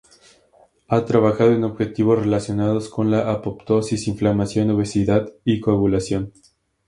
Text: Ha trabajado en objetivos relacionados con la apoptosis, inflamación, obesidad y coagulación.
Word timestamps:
Ha 0.87 1.05
trabajado 1.05 1.51
en 1.51 1.63
objetivos 1.63 2.17
relacionados 2.17 2.89
con 2.89 3.11
la 3.11 3.31
apoptosis, 3.31 4.07
inflamación, 4.07 4.71
obesidad 4.71 5.29
y 5.45 5.59
coagulación. 5.59 6.33